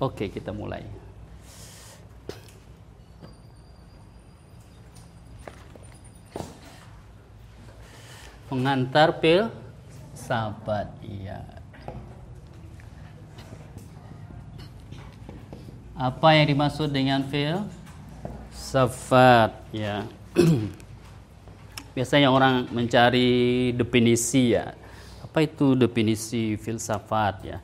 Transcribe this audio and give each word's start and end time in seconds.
Oke, 0.00 0.32
kita 0.32 0.48
mulai. 0.48 0.80
Pengantar 8.48 9.20
pil 9.20 9.52
sahabat, 10.16 10.88
iya. 11.04 11.44
Apa 15.92 16.32
yang 16.32 16.48
dimaksud 16.48 16.88
dengan 16.88 17.20
fil? 17.28 17.60
Safat, 18.56 19.52
ya. 19.68 20.08
Biasanya 21.94 22.32
orang 22.32 22.72
mencari 22.72 23.68
definisi 23.76 24.56
ya. 24.56 24.72
Apa 25.20 25.44
itu 25.44 25.76
definisi 25.76 26.56
filsafat 26.56 27.36
ya? 27.44 27.60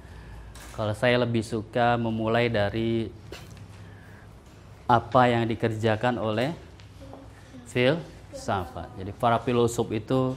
Kalau 0.77 0.93
saya 0.93 1.25
lebih 1.25 1.41
suka 1.41 1.97
memulai 1.97 2.53
dari 2.53 3.09
apa 4.85 5.23
yang 5.25 5.49
dikerjakan 5.49 6.21
oleh 6.21 6.53
filsafat. 7.65 8.93
Jadi 9.01 9.11
para 9.17 9.41
filosof 9.41 9.89
itu 9.89 10.37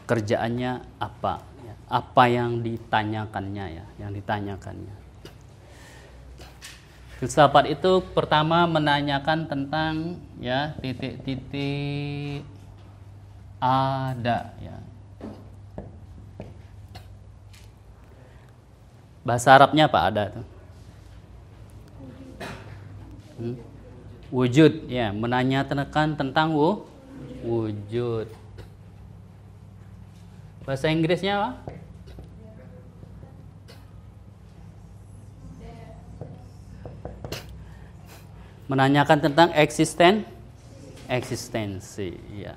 pekerjaannya 0.00 0.80
apa? 0.96 1.44
Apa 1.84 2.32
yang 2.32 2.64
ditanyakannya 2.64 3.66
ya, 3.76 3.86
yang 4.00 4.10
ditanyakannya. 4.16 4.96
Filsafat 7.20 7.68
itu 7.68 8.00
pertama 8.16 8.64
menanyakan 8.64 9.46
tentang 9.46 10.18
ya 10.40 10.72
titik-titik 10.80 12.42
ada 13.60 14.56
ya. 14.58 14.76
Bahasa 19.24 19.56
Arabnya 19.56 19.88
apa 19.88 19.98
ada 20.04 20.24
tuh? 20.28 20.46
Hmm? 23.40 23.56
Wujud 24.28 24.84
ya, 24.92 25.16
menanyakan 25.16 26.12
tentang 26.14 26.52
wu, 26.52 26.84
wujud. 27.40 28.28
Bahasa 30.68 30.92
Inggrisnya 30.92 31.40
apa? 31.40 31.50
Menanyakan 38.64 39.18
tentang 39.20 39.48
eksisten 39.56 40.24
eksistensi, 41.04 42.16
ya. 42.32 42.56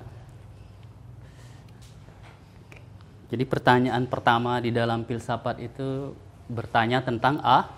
Jadi 3.28 3.44
pertanyaan 3.44 4.08
pertama 4.08 4.56
di 4.56 4.72
dalam 4.72 5.04
filsafat 5.04 5.60
itu 5.60 6.16
bertanya 6.48 7.04
tentang 7.04 7.38
a 7.44 7.68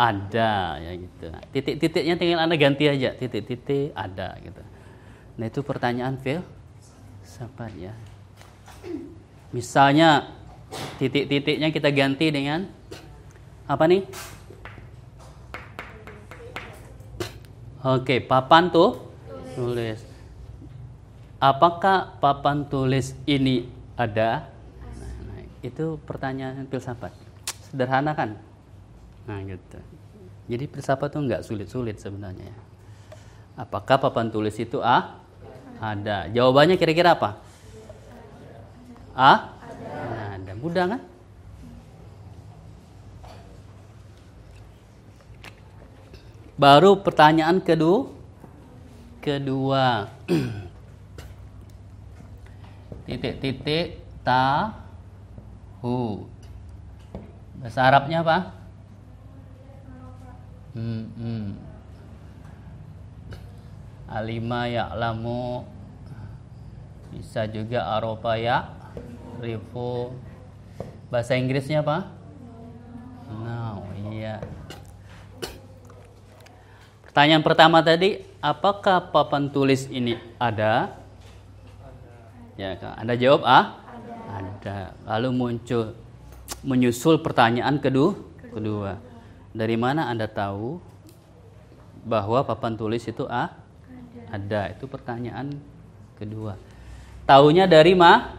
ada 0.00 0.80
ya 0.80 0.92
gitu. 0.96 1.26
Titik-titiknya 1.52 2.16
tinggal 2.16 2.40
Anda 2.40 2.56
ganti 2.56 2.88
aja, 2.88 3.12
titik-titik 3.12 3.92
ada 3.92 4.36
gitu. 4.40 4.62
Nah, 5.36 5.44
itu 5.48 5.60
pertanyaan 5.60 6.16
filsafat 6.20 7.72
ya. 7.76 7.92
Misalnya 9.52 10.32
titik-titiknya 10.96 11.68
kita 11.68 11.92
ganti 11.92 12.32
dengan 12.32 12.64
apa 13.68 13.84
nih? 13.84 14.04
Oke, 17.80 18.20
papan 18.24 18.72
tuh 18.72 19.00
tulis. 19.56 20.00
Apakah 21.40 22.20
papan 22.20 22.68
tulis 22.68 23.16
ini 23.24 23.68
ada? 23.96 24.48
Nah, 25.28 25.40
itu 25.64 25.96
pertanyaan 26.04 26.68
filsafat. 26.68 27.29
Sederhana 27.70 28.18
kan? 28.18 28.34
Nah, 29.30 29.38
gitu. 29.46 29.78
Jadi 30.50 30.66
filsafat 30.66 31.14
tuh 31.14 31.22
nggak 31.22 31.46
sulit-sulit 31.46 32.02
sebenarnya. 32.02 32.50
Apakah 33.54 34.02
papan 34.02 34.34
tulis 34.34 34.58
itu 34.58 34.82
A? 34.82 35.22
Ada. 35.78 36.26
Jawabannya 36.34 36.74
kira-kira 36.74 37.14
apa? 37.14 37.38
A? 39.14 39.54
Nah, 39.86 40.34
ada. 40.34 40.52
Mudah 40.58 40.98
kan? 40.98 41.02
Baru 46.58 46.98
pertanyaan 47.00 47.62
kedua. 47.62 48.10
Kedua. 49.22 50.10
Titik-titik 53.06 54.02
tahu. 54.26 56.26
Bahasa 57.60 57.80
Arabnya 57.84 58.24
apa? 58.24 58.38
Hmm, 60.72 61.04
hmm. 61.12 61.46
Alima 64.10 64.66
ya'lamu 64.66 65.62
bisa 67.10 67.46
juga 67.46 67.84
arofa 67.94 68.38
ya 68.38 68.70
rifu 69.38 70.14
bahasa 71.12 71.36
Inggrisnya 71.36 71.84
apa? 71.84 72.10
Now, 73.30 73.86
iya. 74.10 74.42
Pertanyaan 77.06 77.42
pertama 77.42 77.82
tadi, 77.82 78.22
apakah 78.38 79.10
papan 79.10 79.50
tulis 79.50 79.86
ini 79.90 80.18
ada? 80.38 80.94
Ya, 82.54 82.78
Anda 82.96 83.14
jawab 83.18 83.42
ah? 83.42 83.78
Ada. 84.30 84.94
Lalu 85.06 85.28
muncul 85.34 85.94
menyusul 86.64 87.20
pertanyaan 87.20 87.80
kedua. 87.80 88.16
Kedua, 88.50 88.98
dari 89.54 89.78
mana 89.78 90.10
Anda 90.10 90.26
tahu 90.26 90.82
bahwa 92.02 92.42
papan 92.42 92.74
tulis 92.74 93.06
itu 93.06 93.22
ah? 93.30 93.54
Ada. 94.30 94.74
Itu 94.74 94.90
pertanyaan 94.90 95.54
kedua. 96.18 96.58
Taunya 97.30 97.70
dari 97.70 97.94
ma? 97.94 98.34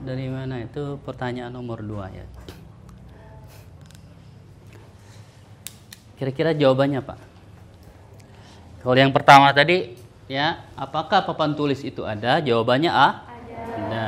Dari 0.00 0.26
mana? 0.32 0.64
Itu 0.64 0.96
pertanyaan 1.04 1.52
nomor 1.52 1.84
dua 1.84 2.08
ya. 2.08 2.24
Kira-kira 6.16 6.56
jawabannya 6.56 7.04
Pak? 7.04 7.18
Kalau 8.80 8.96
yang 8.96 9.12
pertama 9.12 9.52
tadi 9.52 9.94
ya, 10.32 10.64
apakah 10.74 11.28
papan 11.28 11.52
tulis 11.52 11.84
itu 11.84 12.08
ada? 12.08 12.40
Jawabannya 12.40 12.88
A. 12.88 13.08
Ada. 13.52 14.04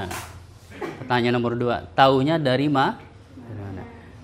Pertanyaan 1.05 1.37
nomor 1.37 1.53
dua, 1.53 1.85
tahunya 1.93 2.41
dari 2.41 2.73
ma? 2.73 3.04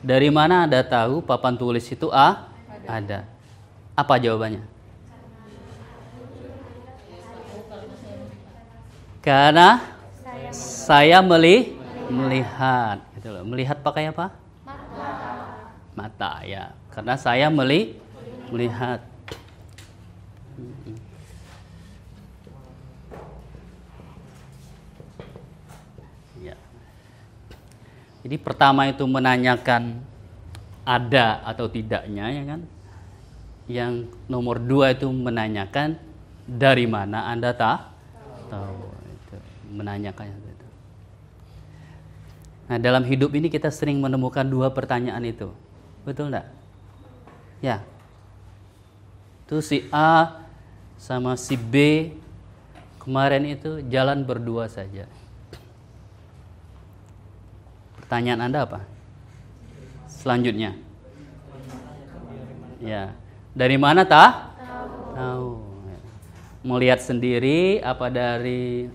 Dari 0.01 0.33
mana? 0.33 0.65
Anda 0.65 0.81
tahu 0.81 1.21
papan 1.21 1.61
tulis 1.61 1.85
itu 1.93 2.09
A? 2.09 2.49
Ada. 2.89 3.29
Apa 3.93 4.17
jawabannya? 4.17 4.65
Karena 9.21 9.85
saya 10.57 11.21
meli 11.21 11.77
melihat, 12.09 13.05
gitu 13.21 13.29
loh. 13.37 13.45
Melihat 13.45 13.85
pakai 13.85 14.09
apa? 14.09 14.33
Mata. 14.65 15.13
Mata 15.93 16.33
ya. 16.49 16.73
Karena 16.89 17.15
saya 17.21 17.53
meli 17.53 18.01
melihat. 18.49 19.05
Ya. 26.41 26.57
Jadi 28.21 28.37
pertama 28.37 28.85
itu 28.89 29.05
menanyakan 29.09 30.05
ada 30.85 31.41
atau 31.45 31.67
tidaknya 31.69 32.29
ya 32.29 32.43
kan. 32.45 32.61
Yang 33.71 33.93
nomor 34.27 34.59
dua 34.59 34.93
itu 34.93 35.07
menanyakan 35.09 35.97
dari 36.45 36.85
mana 36.91 37.31
anda 37.31 37.55
tak 37.55 37.87
tahu 38.51 38.91
itu 39.07 39.37
menanyakan 39.71 40.27
itu. 40.27 40.67
Nah 42.67 42.79
dalam 42.83 43.07
hidup 43.07 43.31
ini 43.35 43.47
kita 43.47 43.71
sering 43.71 44.03
menemukan 44.03 44.43
dua 44.43 44.75
pertanyaan 44.75 45.23
itu, 45.23 45.55
betul 46.03 46.35
enggak? 46.35 46.51
Ya, 47.63 47.85
itu 49.47 49.59
si 49.63 49.79
A 49.91 50.43
sama 50.99 51.35
si 51.35 51.55
B 51.55 52.11
kemarin 53.03 53.47
itu 53.47 53.83
jalan 53.91 54.23
berdua 54.23 54.67
saja. 54.67 55.07
Pertanyaan 58.11 58.51
Anda 58.51 58.67
apa? 58.67 58.83
Selanjutnya. 60.11 60.75
Ya. 62.83 63.15
Dari 63.55 63.79
mana 63.79 64.03
tak? 64.03 64.51
Tahu. 65.15 65.63
Melihat 66.67 66.99
sendiri 67.07 67.79
apa 67.79 68.11
dari 68.11 68.91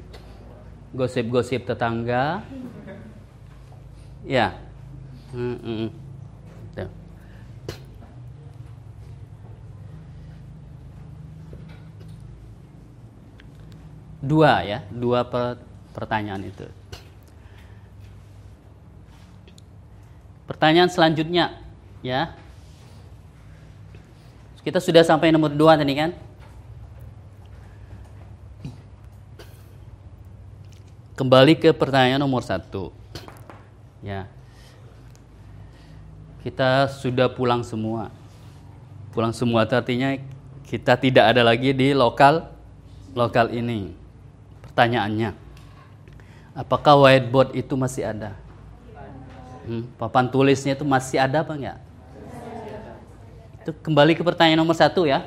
gosip-gosip 0.91 1.63
tetangga? 1.63 2.43
Ya. 4.27 4.59
Hmm, 5.31 5.63
hmm. 5.63 5.89
Dua 14.19 14.59
ya, 14.67 14.83
dua 14.91 15.23
per- 15.23 15.63
pertanyaan 15.95 16.43
itu. 16.43 16.67
Pertanyaan 20.55 20.87
selanjutnya, 20.87 21.59
ya. 21.99 22.31
Kita 24.63 24.79
sudah 24.79 25.03
sampai 25.03 25.35
nomor 25.35 25.51
dua 25.51 25.75
tadi 25.75 25.91
kan? 25.91 26.15
Kembali 31.19 31.59
ke 31.59 31.75
pertanyaan 31.75 32.23
nomor 32.23 32.39
satu. 32.39 32.95
Ya. 33.99 34.31
Kita 36.39 36.87
sudah 36.87 37.27
pulang 37.27 37.59
semua. 37.59 38.07
Pulang 39.11 39.35
semua 39.35 39.67
artinya 39.67 40.15
kita 40.63 40.95
tidak 40.95 41.35
ada 41.35 41.43
lagi 41.43 41.75
di 41.75 41.91
lokal 41.91 42.47
lokal 43.11 43.51
ini. 43.51 43.91
Pertanyaannya, 44.63 45.35
apakah 46.55 46.95
whiteboard 47.03 47.51
itu 47.59 47.75
masih 47.75 48.07
ada? 48.07 48.44
Hmm, 49.65 49.83
papan 49.97 50.29
tulisnya 50.29 50.77
itu 50.77 50.85
masih 50.85 51.17
ada 51.17 51.41
apa 51.41 51.53
enggak? 51.57 51.77
Itu 53.65 53.73
kembali 53.81 54.13
ke 54.13 54.21
pertanyaan 54.21 54.61
nomor 54.61 54.77
satu 54.77 55.09
ya. 55.09 55.25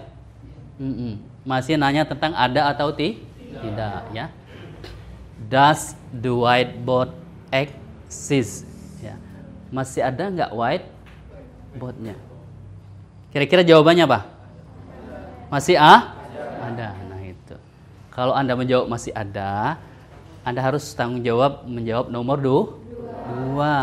Hmm, 0.78 0.94
hmm. 0.94 1.14
Masih 1.42 1.74
nanya 1.74 2.06
tentang 2.06 2.32
ada 2.38 2.70
atau 2.70 2.94
ti? 2.94 3.28
tidak 3.58 4.02
ya. 4.14 4.26
Does 5.48 5.96
the 6.10 6.30
whiteboard 6.30 7.14
exist? 7.50 8.66
Ya. 9.00 9.16
Masih 9.70 10.02
ada 10.02 10.28
nggak 10.28 10.50
whiteboardnya? 10.52 12.16
Kira-kira 13.32 13.62
jawabannya 13.64 14.04
apa? 14.08 14.20
Masih 15.48 15.76
ah? 15.78 16.12
Ada. 16.64 16.92
Nah 17.08 17.22
itu. 17.24 17.56
Kalau 18.12 18.34
anda 18.34 18.52
menjawab 18.58 18.90
masih 18.90 19.14
ada, 19.14 19.78
anda 20.42 20.60
harus 20.60 20.84
tanggung 20.92 21.22
jawab 21.22 21.64
menjawab 21.64 22.10
nomor 22.12 22.36
dua. 22.40 22.62
dua. 23.28 23.74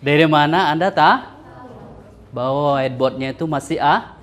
Dari 0.00 0.26
mana 0.28 0.70
anda 0.72 0.92
tak? 0.92 1.32
Bahwa 2.34 2.76
whiteboardnya 2.76 3.32
itu 3.32 3.48
masih 3.48 3.80
ah? 3.80 4.16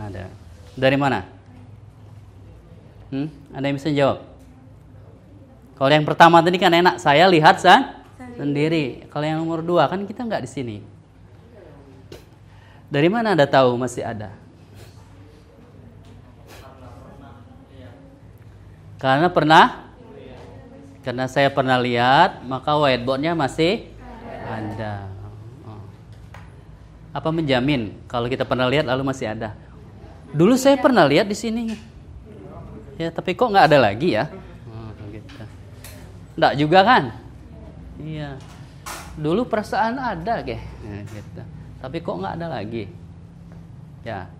Ada. 0.00 0.26
Dari 0.74 0.96
mana? 0.98 1.26
Hmm? 3.10 3.28
Anda 3.54 3.70
yang 3.70 3.78
bisa 3.78 3.90
jawab? 3.90 4.26
Kalau 5.80 5.90
yang 5.90 6.04
pertama 6.04 6.44
tadi 6.44 6.60
kan 6.60 6.72
enak, 6.74 7.00
saya 7.00 7.24
lihat 7.30 7.62
san 7.62 8.04
sendiri. 8.36 9.08
Kalau 9.08 9.24
yang 9.24 9.40
nomor 9.40 9.64
dua 9.64 9.88
kan 9.88 10.04
kita 10.04 10.24
nggak 10.24 10.44
di 10.44 10.50
sini. 10.50 10.76
Dari 12.90 13.06
mana 13.06 13.38
anda 13.38 13.46
tahu 13.46 13.78
masih 13.78 14.02
ada? 14.02 14.34
Karena 19.00 19.32
pernah, 19.32 19.88
karena 21.00 21.24
saya 21.24 21.48
pernah 21.48 21.80
lihat, 21.80 22.44
maka 22.44 22.76
whiteboardnya 22.76 23.32
masih 23.32 23.88
ada. 24.50 24.94
Oh. 25.62 25.82
Apa 27.14 27.28
menjamin 27.30 27.94
kalau 28.10 28.26
kita 28.26 28.42
pernah 28.42 28.66
lihat 28.66 28.90
lalu 28.90 29.06
masih 29.06 29.30
ada? 29.30 29.54
Dulu 30.30 30.54
saya 30.58 30.78
pernah 30.78 31.06
lihat 31.06 31.26
di 31.26 31.34
sini, 31.34 31.74
ya 32.94 33.10
tapi 33.10 33.34
kok 33.34 33.50
nggak 33.50 33.66
ada 33.66 33.78
lagi 33.82 34.14
ya? 34.14 34.30
Enggak 36.40 36.54
juga 36.56 36.80
kan? 36.86 37.04
Iya. 38.00 38.40
Dulu 39.20 39.44
perasaan 39.44 40.00
ada 40.00 40.40
ke, 40.40 40.56
nah, 40.56 41.02
gitu. 41.04 41.42
Tapi 41.84 41.96
kok 42.00 42.16
nggak 42.16 42.34
ada 42.40 42.46
lagi? 42.48 42.88
Ya. 44.06 44.30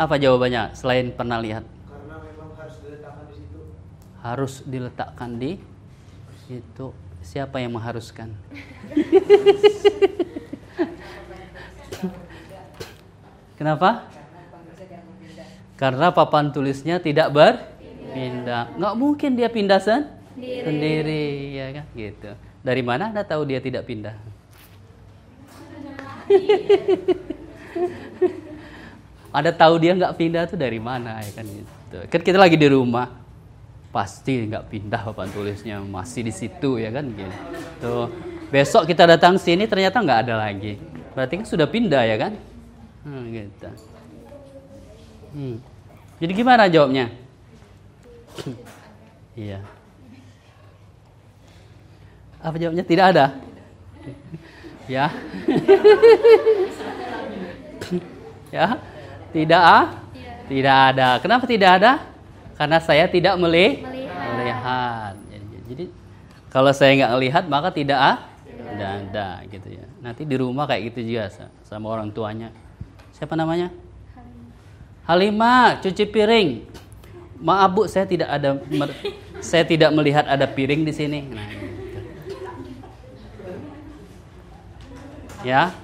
Apa 0.00 0.16
jawabannya 0.16 0.72
selain 0.72 1.12
pernah 1.12 1.36
lihat? 1.36 1.68
Karena 1.84 2.16
memang 2.24 2.50
harus 2.56 2.76
diletakkan 2.80 3.24
di 3.28 3.34
situ. 3.36 3.60
Harus 4.22 4.54
diletakkan 4.64 5.30
di 5.36 5.52
situ. 6.48 6.86
Siapa 7.22 7.62
yang 7.62 7.72
mengharuskan? 7.72 8.34
Kenapa? 13.56 14.10
Karena 15.78 16.10
papan 16.10 16.50
tulisnya 16.50 16.98
tidak 16.98 17.30
berpindah. 17.30 18.74
Nggak 18.74 18.94
mungkin 18.98 19.30
dia 19.38 19.48
pindah 19.50 19.78
sen 19.78 20.06
Sendiri. 20.34 20.62
sendiri, 20.66 21.24
ya 21.54 21.66
kan? 21.80 21.86
Gitu. 21.94 22.30
Dari 22.62 22.82
mana 22.82 23.10
Anda 23.10 23.22
tahu 23.22 23.42
dia 23.46 23.58
tidak 23.58 23.86
pindah? 23.86 24.14
Ada 29.32 29.50
tahu 29.54 29.80
dia 29.80 29.96
nggak 29.96 30.14
pindah 30.18 30.42
tuh 30.44 30.60
dari 30.60 30.76
mana 30.76 31.22
ya 31.24 31.32
kan 31.32 31.46
gitu. 31.48 31.98
Kan 32.12 32.20
kita 32.20 32.36
lagi 32.36 32.58
di 32.58 32.68
rumah, 32.68 33.08
pasti 33.92 34.48
nggak 34.48 34.72
pindah 34.72 35.04
papan 35.04 35.28
tulisnya 35.28 35.76
masih 35.84 36.24
di 36.24 36.32
situ 36.32 36.80
ya 36.80 36.88
kan 36.88 37.04
gitu. 37.12 37.36
Tuh. 37.84 38.08
Besok 38.48 38.88
kita 38.88 39.04
datang 39.04 39.36
sini 39.36 39.68
ternyata 39.68 40.00
nggak 40.00 40.20
ada 40.28 40.48
lagi. 40.48 40.80
Berarti 41.12 41.44
kan 41.44 41.46
sudah 41.46 41.68
pindah 41.68 42.02
ya 42.08 42.16
kan? 42.16 42.32
Hmm, 43.04 43.28
gitu. 43.28 43.68
Hmm. 45.36 45.56
Jadi 46.20 46.32
gimana 46.32 46.72
jawabnya? 46.72 47.12
iya. 49.44 49.60
Apa 52.40 52.56
jawabnya? 52.56 52.84
Tidak 52.84 53.06
ada. 53.12 53.36
ya. 54.92 55.08
ya. 58.56 58.66
Tidak 59.32 59.62
ah? 59.62 59.86
Tidak 60.48 60.76
ada. 60.92 61.16
Kenapa 61.24 61.48
tidak 61.48 61.80
ada? 61.80 62.11
Karena 62.62 62.78
saya 62.78 63.10
tidak 63.10 63.34
meli 63.42 63.82
Melihat. 63.82 64.30
melihat. 64.38 65.14
Jadi, 65.34 65.58
jadi 65.66 65.84
kalau 66.46 66.70
saya 66.70 66.94
nggak 66.94 67.12
melihat 67.18 67.44
maka 67.50 67.74
tidak 67.74 67.98
ah? 67.98 68.16
Tidak 68.46 68.90
ada 69.10 69.42
gitu 69.50 69.66
ya. 69.66 69.82
Nanti 69.98 70.22
di 70.22 70.38
rumah 70.38 70.70
kayak 70.70 70.94
gitu 70.94 71.02
juga 71.02 71.26
sa- 71.26 71.50
sama 71.66 71.90
orang 71.90 72.14
tuanya. 72.14 72.54
Siapa 73.18 73.34
namanya? 73.34 73.74
Halimah, 75.10 75.82
cuci 75.82 76.06
piring. 76.06 76.62
Maaf 77.42 77.74
Bu, 77.74 77.90
saya 77.90 78.06
tidak 78.06 78.30
ada 78.30 78.54
saya 79.42 79.66
tidak 79.66 79.90
melihat 79.90 80.22
ada 80.30 80.46
piring 80.46 80.86
di 80.86 80.94
sini. 80.94 81.18
Nah, 81.34 81.50
gitu. 81.50 81.98
Ya. 85.42 85.74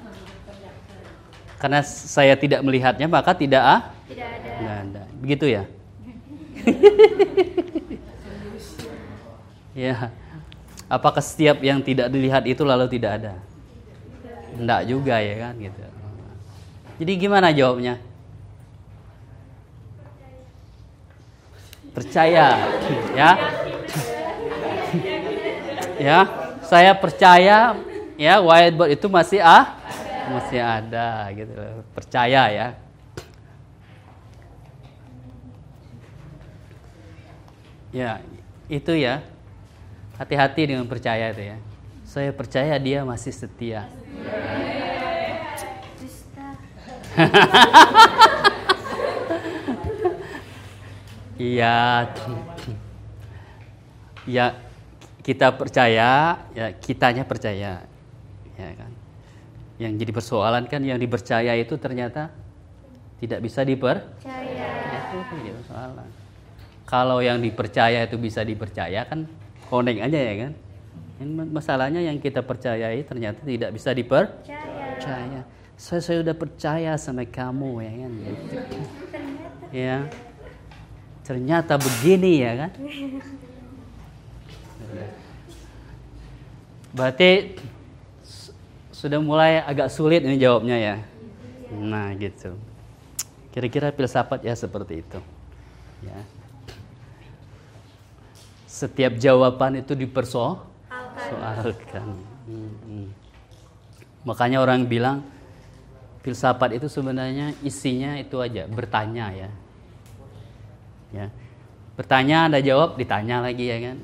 Karena 1.58 1.82
saya 1.82 2.38
tidak 2.38 2.62
melihatnya 2.62 3.10
maka 3.10 3.34
tidak 3.34 3.66
ah? 3.66 3.80
Tidak 4.06 4.22
ada. 4.30 4.50
Nggak 4.62 4.78
ada. 4.86 5.02
Begitu 5.18 5.46
ya? 5.58 5.66
ya. 9.88 10.12
Apakah 10.88 11.20
setiap 11.20 11.60
yang 11.60 11.84
tidak 11.84 12.08
dilihat 12.08 12.48
itu 12.48 12.64
lalu 12.64 12.88
tidak 12.88 13.20
ada? 13.20 13.34
Enggak 14.56 14.88
juga 14.88 15.20
ya 15.20 15.34
kan 15.48 15.54
gitu. 15.60 15.80
Jadi 16.98 17.12
gimana 17.14 17.52
jawabnya? 17.52 18.00
Percaya, 21.92 22.46
ya. 23.12 23.30
ya, 26.08 26.18
saya 26.64 26.92
percaya 26.94 27.74
ya 28.18 28.42
whiteboard 28.42 28.98
itu 28.98 29.06
masih 29.06 29.40
ah 29.42 29.78
masih 30.30 30.60
ada 30.62 31.28
gitu. 31.36 31.52
Percaya 31.92 32.42
ya. 32.50 32.87
Ya, 37.98 38.22
itu 38.70 38.94
ya. 38.94 39.26
Hati-hati 40.14 40.70
dengan 40.70 40.86
percaya 40.86 41.34
itu 41.34 41.42
ya. 41.50 41.58
Saya 42.06 42.30
percaya 42.30 42.78
dia 42.78 43.02
masih 43.02 43.34
setia. 43.34 43.90
Iya. 51.38 52.10
Ya 54.26 54.58
kita 55.22 55.54
percaya, 55.54 56.42
ya 56.50 56.66
kitanya 56.82 57.22
percaya. 57.22 57.86
Ya 58.58 58.70
kan. 58.74 58.90
Yang 59.78 59.92
jadi 60.02 60.12
persoalan 60.18 60.66
kan 60.66 60.82
yang 60.82 60.98
dipercaya 60.98 61.54
itu 61.54 61.78
ternyata 61.78 62.34
tidak 63.22 63.38
bisa 63.38 63.62
diper 63.62 64.02
Percaya. 64.18 64.66
itu 64.98 65.16
kan 65.30 65.36
jadi 65.46 65.54
persoalan. 65.62 66.17
Kalau 66.88 67.20
yang 67.20 67.36
dipercaya 67.44 68.08
itu 68.08 68.16
bisa 68.16 68.40
dipercaya 68.40 69.04
kan 69.04 69.28
konek 69.68 70.00
aja 70.00 70.16
ya 70.16 70.34
kan. 70.48 70.52
Masalahnya 71.52 72.00
yang 72.00 72.16
kita 72.16 72.40
percayai 72.40 73.04
ternyata 73.04 73.44
tidak 73.44 73.76
bisa 73.76 73.92
dipercaya. 73.92 74.96
Percaya. 74.96 75.40
Saya, 75.76 76.00
saya 76.00 76.18
udah 76.24 76.32
percaya 76.32 76.96
sama 76.96 77.28
kamu 77.28 77.84
ya 77.84 77.92
kan. 77.92 78.12
Gitu. 78.16 78.56
Ya. 79.68 79.96
Ternyata 81.28 81.76
begini 81.76 82.40
ya 82.40 82.52
kan. 82.56 82.70
Berarti 86.96 87.60
sudah 88.96 89.20
mulai 89.20 89.60
agak 89.60 89.92
sulit 89.92 90.24
ini 90.24 90.40
jawabnya 90.40 90.80
ya. 90.80 90.96
Nah 91.68 92.16
gitu. 92.16 92.56
Kira-kira 93.52 93.92
filsafat 93.92 94.40
ya 94.40 94.56
seperti 94.56 95.04
itu. 95.04 95.20
Ya. 96.00 96.37
Setiap 98.78 99.18
jawaban 99.18 99.82
itu 99.82 99.98
dipersoalkan. 99.98 102.14
Hmm, 102.46 102.72
hmm. 102.86 103.10
Makanya 104.22 104.62
orang 104.62 104.86
bilang 104.86 105.26
filsafat 106.22 106.78
itu 106.78 106.86
sebenarnya 106.86 107.58
isinya 107.66 108.14
itu 108.22 108.38
aja 108.38 108.70
bertanya 108.70 109.34
ya. 109.34 109.50
Ya. 111.10 111.26
Bertanya 111.98 112.46
ada 112.46 112.62
jawab 112.62 112.94
ditanya 112.94 113.42
lagi 113.42 113.66
ya 113.66 113.82
kan. 113.82 113.98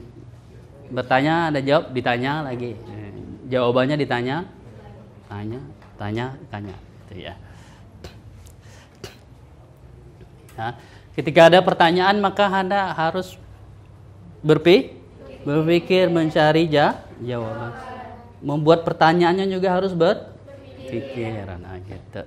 Bertanya 0.91 1.55
ada 1.55 1.61
jawab 1.63 1.95
ditanya 1.95 2.43
lagi. 2.43 2.75
Eh, 2.75 3.11
jawabannya 3.47 3.95
ditanya 3.95 4.43
tanya 5.31 5.63
tanya 5.95 6.27
tanya. 6.51 6.75
Itu 7.07 7.31
ya. 7.31 7.35
Ya, 10.59 10.75
ketika 11.15 11.47
ada 11.47 11.63
pertanyaan 11.63 12.19
maka 12.19 12.51
anda 12.51 12.91
harus 12.91 13.39
berpi? 14.45 14.93
Berpikir 15.45 16.13
mencari 16.13 16.69
ja 16.69 17.01
jawaban. 17.21 17.73
Membuat 18.45 18.85
pertanyaannya 18.85 19.49
juga 19.49 19.73
harus 19.73 19.97
berpikir 19.97 21.49
nah 21.59 21.81
gitu. 21.81 22.23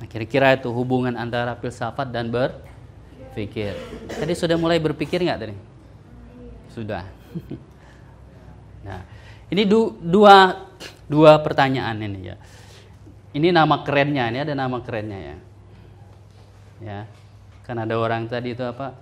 Nah, 0.00 0.06
kira-kira 0.08 0.56
itu 0.56 0.72
hubungan 0.72 1.12
antara 1.12 1.52
filsafat 1.60 2.08
dan 2.08 2.32
berpikir. 2.32 3.76
Tadi 4.08 4.32
sudah 4.32 4.56
mulai 4.56 4.80
berpikir 4.80 5.20
nggak 5.20 5.40
tadi? 5.40 5.54
Sudah. 6.72 7.04
Nah 8.80 9.04
ini 9.52 9.68
du- 9.68 9.92
dua 10.00 10.56
dua 11.04 11.36
pertanyaan 11.44 12.00
ini 12.00 12.32
ya. 12.32 12.40
Ini 13.36 13.52
nama 13.52 13.84
kerennya 13.84 14.32
ini 14.32 14.40
ada 14.40 14.56
nama 14.56 14.80
kerennya 14.80 15.18
ya. 15.20 15.36
Ya 16.80 17.00
kan 17.68 17.76
ada 17.76 17.92
orang 18.00 18.24
tadi 18.24 18.56
itu 18.56 18.64
apa 18.64 18.96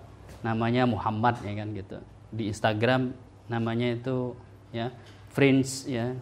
namanya 0.45 0.87
Muhammad 0.87 1.40
ya 1.42 1.52
kan 1.59 1.68
gitu. 1.75 1.99
Di 2.30 2.52
Instagram 2.52 3.14
namanya 3.49 3.97
itu 3.97 4.37
ya 4.71 4.92
Prince 5.35 5.87
ya. 5.88 6.14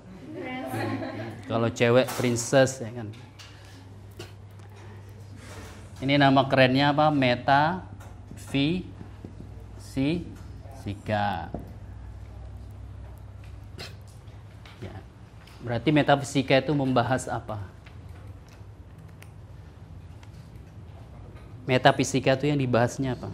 Kalau 1.46 1.70
cewek 1.70 2.06
princess 2.18 2.82
ya 2.82 2.90
kan. 2.90 3.08
Ini 6.02 6.20
nama 6.20 6.44
kerennya 6.44 6.92
apa? 6.92 7.08
Meta 7.08 7.86
v 8.52 8.84
si 9.80 10.28
sika 10.84 11.48
ya. 14.84 14.94
Berarti 15.64 15.88
metafisika 15.94 16.60
itu 16.60 16.76
membahas 16.76 17.24
apa? 17.30 17.56
Metafisika 21.64 22.36
itu 22.36 22.52
yang 22.52 22.60
dibahasnya 22.60 23.16
apa? 23.16 23.32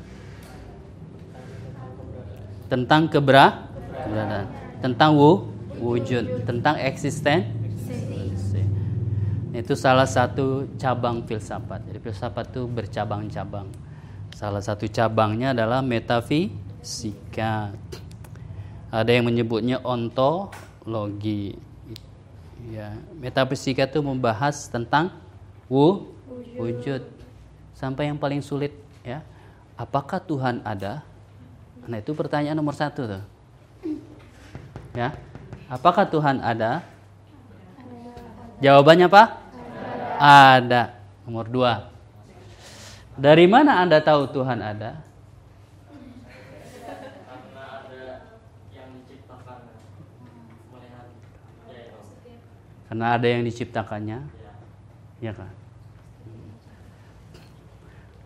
Tentang 2.72 3.04
kebera, 3.04 3.68
keberadaan, 3.92 4.46
tentang 4.80 5.12
wu, 5.12 5.52
wujud, 5.76 6.48
tentang 6.48 6.80
eksisten. 6.80 7.52
Itu 9.52 9.76
salah 9.76 10.08
satu 10.08 10.64
cabang 10.80 11.28
filsafat. 11.28 11.84
Jadi 11.84 12.00
filsafat 12.00 12.48
itu 12.56 12.64
bercabang-cabang. 12.64 13.68
Salah 14.32 14.64
satu 14.64 14.88
cabangnya 14.88 15.52
adalah 15.52 15.84
metafisika. 15.84 17.76
Ada 18.88 19.10
yang 19.12 19.28
menyebutnya 19.28 19.76
ontologi. 19.84 21.60
Ya, 22.72 22.96
metafisika 23.20 23.84
itu 23.84 24.00
membahas 24.00 24.72
tentang 24.72 25.12
wu, 25.68 26.08
wujud 26.56 27.04
sampai 27.76 28.08
yang 28.08 28.16
paling 28.20 28.40
sulit 28.40 28.72
ya 29.02 29.24
apakah 29.74 30.22
Tuhan 30.22 30.62
ada 30.62 31.02
nah 31.86 31.98
itu 31.98 32.14
pertanyaan 32.14 32.58
nomor 32.58 32.74
satu 32.74 33.06
tuh. 33.06 33.24
Ya. 34.92 35.16
Apakah 35.72 36.04
Tuhan 36.04 36.38
ada? 36.44 36.84
Jawabannya 38.60 39.08
apa? 39.08 39.24
Ada. 40.60 40.82
Nomor 41.24 41.48
dua. 41.48 41.72
Dari 43.16 43.48
mana 43.48 43.80
anda 43.80 43.98
tahu 43.98 44.28
Tuhan 44.30 44.60
ada? 44.60 45.00
Karena 52.92 53.16
ada 53.16 53.24
yang 53.24 53.42
diciptakannya. 53.48 54.20
Ya 55.24 55.32
kan 55.32 55.61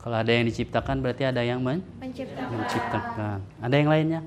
kalau 0.06 0.22
ada 0.22 0.30
yang 0.30 0.46
diciptakan 0.46 1.02
berarti 1.02 1.26
ada 1.26 1.42
yang 1.42 1.58
men 1.58 1.82
menciptakan 1.98 2.54
menciptakan. 2.54 3.42
Ada 3.58 3.74
yang 3.74 3.90
lainnya? 3.90 4.22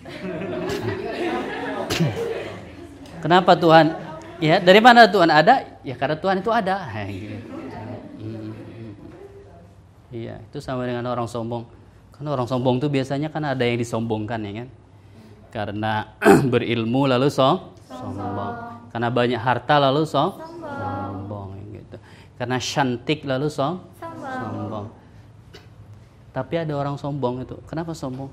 Kenapa 3.20 3.52
Tuhan? 3.52 3.92
Ya, 4.40 4.64
dari 4.64 4.80
mana 4.80 5.04
Tuhan 5.04 5.28
ada? 5.28 5.76
Ya 5.84 5.92
karena 5.92 6.16
Tuhan 6.16 6.40
itu 6.40 6.48
ada. 6.48 6.88
Hmm. 6.88 8.56
Iya, 10.16 10.40
itu 10.48 10.64
sama 10.64 10.88
dengan 10.88 11.04
orang 11.04 11.28
sombong. 11.28 11.68
Karena 12.16 12.32
orang 12.32 12.48
sombong 12.48 12.80
itu 12.80 12.88
biasanya 12.88 13.28
kan 13.28 13.44
ada 13.44 13.60
yang 13.60 13.76
disombongkan 13.76 14.40
ya 14.40 14.64
kan? 14.64 14.72
Karena 15.52 16.16
berilmu 16.52 17.04
lalu 17.04 17.28
som 17.28 17.76
sombong. 17.92 18.88
Karena 18.88 19.12
banyak 19.12 19.36
harta 19.36 19.84
lalu 19.84 20.08
som 20.08 20.40
sombong. 20.40 20.55
Karena 22.36 22.60
cantik 22.60 23.24
lalu 23.24 23.48
som 23.48 23.80
sombong. 23.96 24.86
Tapi 26.36 26.54
ada 26.60 26.72
orang 26.76 27.00
sombong 27.00 27.40
itu. 27.40 27.56
Kenapa 27.64 27.96
sombong? 27.96 28.28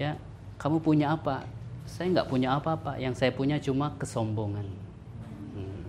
Ya, 0.00 0.16
kamu 0.56 0.80
punya 0.80 1.12
apa? 1.12 1.44
Saya 1.84 2.08
nggak 2.16 2.28
punya 2.32 2.56
apa-apa. 2.56 2.96
Yang 2.96 3.20
saya 3.20 3.30
punya 3.36 3.60
cuma 3.60 3.92
kesombongan. 4.00 4.64
Hmm. 5.52 5.88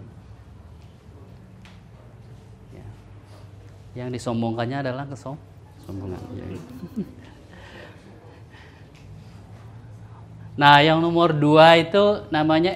Ya. 2.75 2.88
Yang 3.96 4.20
disombongkannya 4.20 4.77
adalah 4.84 5.08
kesom- 5.08 5.39
kesombongan. 5.80 6.20
Ya. 6.36 6.46
Nah, 10.58 10.82
yang 10.82 10.98
nomor 11.06 11.38
dua 11.38 11.77
itu 11.77 12.25
namanya 12.34 12.74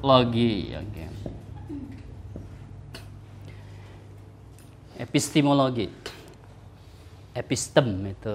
epistemologi. 0.00 0.72
Oke. 0.72 1.04
Epistemologi. 4.96 5.86
Epistem 7.36 8.08
itu 8.08 8.34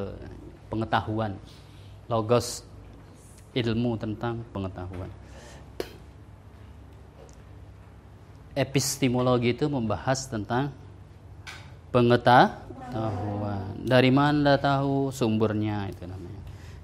pengetahuan. 0.69 1.33
Logos 2.05 2.61
ilmu 3.57 3.97
tentang 3.97 4.45
pengetahuan. 4.53 5.09
Epistemologi 8.55 9.51
itu 9.51 9.65
membahas 9.65 10.29
tentang 10.29 10.69
pengetahuan. 11.89 13.73
Dari 13.81 14.13
mana 14.13 14.55
tahu 14.61 15.09
sumbernya 15.09 15.89
itu 15.89 16.05
namanya. 16.05 16.41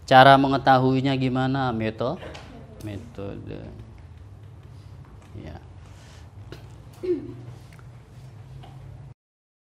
Cara 0.10 0.36
mengetahuinya 0.36 1.14
gimana? 1.16 1.72
Metode. 1.72 2.20
Metode. 2.84 3.81
Ya. 5.36 5.60